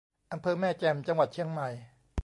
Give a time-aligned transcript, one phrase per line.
[0.31, 1.69] อำเภอแม่แจ่ม จังหวัดเชียงใหม่